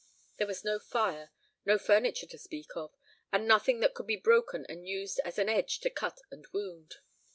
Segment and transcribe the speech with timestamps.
[0.37, 1.29] There was no fire,
[1.63, 2.97] no furniture to speak of,
[3.31, 6.95] and nothing that could be broken and used as an edge to cut and wound.